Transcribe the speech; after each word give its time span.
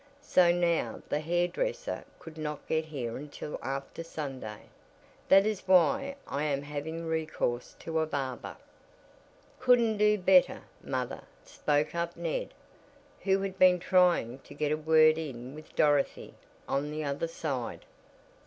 So 0.23 0.51
now 0.51 1.03
the 1.09 1.19
hair 1.19 1.47
dresser 1.47 2.05
could 2.17 2.35
not 2.35 2.67
get 2.67 2.85
here 2.85 3.17
until 3.17 3.59
after 3.61 4.03
Sunday. 4.03 4.63
That 5.29 5.45
is 5.45 5.67
why 5.67 6.15
I 6.25 6.43
am 6.45 6.63
having 6.63 7.05
recourse 7.05 7.75
to 7.81 7.99
a 7.99 8.07
barber." 8.07 8.57
"Couldn't 9.59 9.97
do 9.97 10.17
better, 10.17 10.63
mother," 10.83 11.21
spoke 11.45 11.93
up 11.93 12.17
Ned, 12.17 12.51
who 13.21 13.41
had 13.41 13.59
been 13.59 13.77
trying 13.77 14.39
to 14.39 14.55
get 14.55 14.71
a 14.71 14.75
word 14.75 15.19
in 15.19 15.53
with 15.53 15.75
Dorothy 15.75 16.33
"on 16.67 16.89
the 16.89 17.03
other 17.03 17.27
side." 17.27 17.85